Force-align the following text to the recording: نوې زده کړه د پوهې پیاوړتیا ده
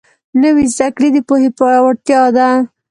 نوې 0.41 0.65
زده 0.75 0.87
کړه 0.95 1.07
د 1.13 1.17
پوهې 1.27 1.49
پیاوړتیا 1.57 2.21
ده 2.35 2.47